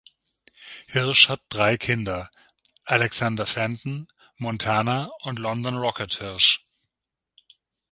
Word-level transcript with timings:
Hirsch 0.87 1.29
hat 1.29 1.41
drei 1.49 1.77
Kinder: 1.77 2.31
Alexander 2.85 3.45
Fenton, 3.45 4.07
Montana 4.37 5.11
und 5.21 5.37
London 5.37 5.77
Rocket 5.77 6.15
Hirsch. 6.15 6.65